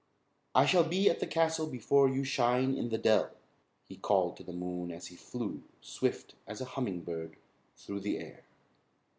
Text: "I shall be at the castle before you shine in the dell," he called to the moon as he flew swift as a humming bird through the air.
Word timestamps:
"I 0.55 0.65
shall 0.65 0.83
be 0.83 1.11
at 1.11 1.19
the 1.19 1.27
castle 1.27 1.67
before 1.67 2.09
you 2.09 2.23
shine 2.23 2.75
in 2.75 2.89
the 2.89 2.97
dell," 2.97 3.29
he 3.87 3.97
called 3.97 4.35
to 4.37 4.43
the 4.43 4.51
moon 4.51 4.89
as 4.91 5.05
he 5.09 5.15
flew 5.15 5.61
swift 5.79 6.33
as 6.47 6.59
a 6.59 6.65
humming 6.73 7.01
bird 7.03 7.35
through 7.77 7.99
the 7.99 8.17
air. 8.17 8.43